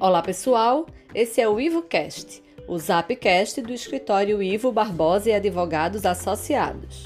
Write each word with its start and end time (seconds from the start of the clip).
Olá 0.00 0.22
pessoal, 0.22 0.86
esse 1.14 1.42
é 1.42 1.48
o 1.48 1.60
IvoCast, 1.60 2.42
o 2.66 2.78
Zapcast 2.78 3.60
do 3.60 3.72
escritório 3.72 4.42
Ivo 4.42 4.72
Barbosa 4.72 5.28
e 5.28 5.34
Advogados 5.34 6.06
Associados. 6.06 7.04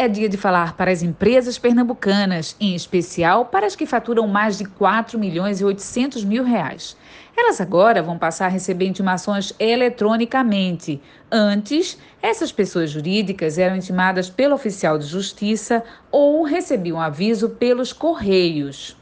É 0.00 0.08
dia 0.08 0.30
de 0.30 0.38
falar 0.38 0.78
para 0.78 0.90
as 0.90 1.02
empresas 1.02 1.58
pernambucanas, 1.58 2.56
em 2.58 2.74
especial 2.74 3.44
para 3.44 3.66
as 3.66 3.76
que 3.76 3.84
faturam 3.84 4.26
mais 4.26 4.56
de 4.56 4.64
4 4.64 5.18
milhões 5.18 5.60
e 5.60 5.64
800 5.64 6.24
mil 6.24 6.42
reais. 6.42 6.96
Elas 7.36 7.60
agora 7.60 8.02
vão 8.02 8.16
passar 8.16 8.46
a 8.46 8.48
receber 8.48 8.86
intimações 8.86 9.52
eletronicamente. 9.58 11.02
Antes, 11.30 11.98
essas 12.22 12.50
pessoas 12.50 12.90
jurídicas 12.90 13.58
eram 13.58 13.76
intimadas 13.76 14.30
pelo 14.30 14.54
oficial 14.54 14.96
de 14.96 15.04
justiça 15.04 15.84
ou 16.10 16.44
recebiam 16.44 16.98
aviso 16.98 17.50
pelos 17.50 17.92
correios. 17.92 18.96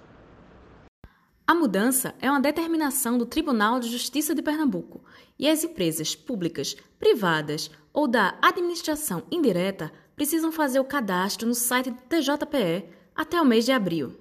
A 1.47 1.55
mudança 1.55 2.13
é 2.21 2.29
uma 2.29 2.41
determinação 2.41 3.17
do 3.17 3.25
Tribunal 3.25 3.79
de 3.79 3.89
Justiça 3.89 4.35
de 4.35 4.43
Pernambuco 4.43 5.01
e 5.39 5.49
as 5.49 5.63
empresas 5.63 6.17
públicas, 6.17 6.75
privadas 6.99 7.71
ou 7.93 8.09
da 8.09 8.35
administração 8.43 9.23
indireta 9.31 9.93
precisam 10.19 10.51
fazer 10.51 10.81
o 10.81 10.85
cadastro 10.85 11.47
no 11.47 11.55
site 11.55 11.91
do 11.91 11.97
TJPE 11.97 12.87
até 13.15 13.41
o 13.41 13.45
mês 13.45 13.65
de 13.65 13.71
abril. 13.71 14.19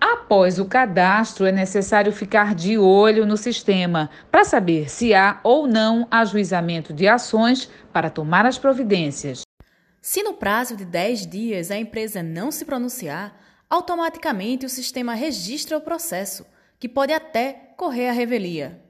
Após 0.00 0.60
o 0.60 0.66
cadastro, 0.66 1.44
é 1.44 1.50
necessário 1.50 2.12
ficar 2.12 2.54
de 2.54 2.78
olho 2.78 3.26
no 3.26 3.36
sistema 3.36 4.08
para 4.30 4.44
saber 4.44 4.88
se 4.88 5.12
há 5.12 5.40
ou 5.42 5.66
não 5.66 6.06
ajuizamento 6.08 6.92
de 6.92 7.08
ações 7.08 7.68
para 7.92 8.08
tomar 8.08 8.46
as 8.46 8.56
providências. 8.56 9.42
Se 10.00 10.22
no 10.22 10.34
prazo 10.34 10.76
de 10.76 10.84
10 10.84 11.26
dias 11.26 11.70
a 11.72 11.76
empresa 11.76 12.22
não 12.22 12.52
se 12.52 12.64
pronunciar, 12.64 13.36
automaticamente 13.68 14.64
o 14.64 14.70
sistema 14.70 15.12
registra 15.12 15.76
o 15.76 15.80
processo, 15.80 16.46
que 16.78 16.88
pode 16.88 17.12
até 17.12 17.72
correr 17.76 18.08
a 18.08 18.12
revelia. 18.12 18.80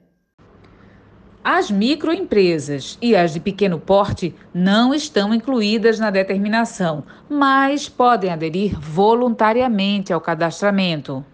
As 1.51 1.71
microempresas 1.71 2.95
e 3.01 3.15
as 3.15 3.33
de 3.33 3.39
pequeno 3.39 3.79
porte 3.79 4.35
não 4.53 4.93
estão 4.93 5.33
incluídas 5.33 5.97
na 5.97 6.11
determinação, 6.11 7.03
mas 7.27 7.89
podem 7.89 8.29
aderir 8.29 8.79
voluntariamente 8.79 10.13
ao 10.13 10.21
cadastramento. 10.21 11.25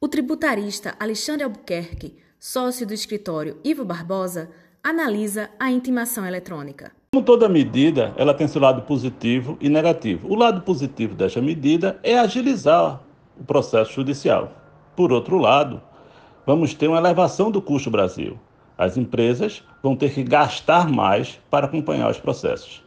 O 0.00 0.08
tributarista 0.08 0.94
Alexandre 0.98 1.44
Albuquerque, 1.44 2.16
sócio 2.40 2.86
do 2.86 2.94
escritório 2.94 3.58
Ivo 3.62 3.84
Barbosa, 3.84 4.48
analisa 4.82 5.50
a 5.60 5.70
intimação 5.70 6.24
eletrônica. 6.24 6.90
Como 7.12 7.22
toda 7.22 7.50
medida, 7.50 8.14
ela 8.16 8.32
tem 8.32 8.48
seu 8.48 8.62
lado 8.62 8.80
positivo 8.80 9.58
e 9.60 9.68
negativo. 9.68 10.26
O 10.26 10.34
lado 10.34 10.62
positivo 10.62 11.14
desta 11.14 11.42
medida 11.42 12.00
é 12.02 12.18
agilizar 12.18 13.02
o 13.38 13.44
processo 13.44 13.92
judicial. 13.92 14.54
Por 14.96 15.12
outro 15.12 15.36
lado, 15.36 15.82
vamos 16.48 16.72
ter 16.72 16.88
uma 16.88 16.96
elevação 16.96 17.50
do 17.50 17.60
custo 17.60 17.90
Brasil. 17.90 18.38
As 18.78 18.96
empresas 18.96 19.62
vão 19.82 19.94
ter 19.94 20.14
que 20.14 20.22
gastar 20.22 20.88
mais 20.88 21.38
para 21.50 21.66
acompanhar 21.66 22.10
os 22.10 22.18
processos. 22.18 22.82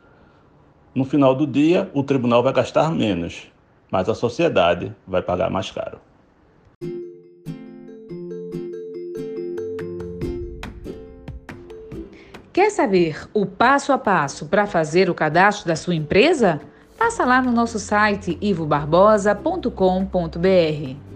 No 0.96 1.06
final 1.06 1.36
do 1.36 1.46
dia, 1.46 1.88
o 1.94 2.02
tribunal 2.02 2.42
vai 2.42 2.54
gastar 2.54 2.90
menos, 2.90 3.52
mas 3.92 4.10
a 4.10 4.16
sociedade 4.16 4.92
vai 5.06 5.22
pagar 5.22 5.52
mais 5.52 5.70
caro. 5.70 6.00
Quer 12.52 12.72
saber 12.72 13.30
o 13.32 13.46
passo 13.46 13.94
a 13.94 13.98
passo 14.00 14.48
para 14.48 14.66
fazer 14.66 15.08
o 15.08 15.14
cadastro 15.14 15.68
da 15.68 15.76
sua 15.76 15.94
empresa? 15.94 16.60
Passa 16.98 17.24
lá 17.26 17.40
no 17.40 17.52
nosso 17.52 17.78
site 17.78 18.40
ivobarbosa.com.br. 18.42 21.11